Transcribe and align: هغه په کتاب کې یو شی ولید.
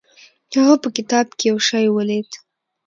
هغه 0.59 0.75
په 0.83 0.89
کتاب 0.97 1.25
کې 1.37 1.45
یو 1.51 1.57
شی 1.67 1.85
ولید. 1.95 2.29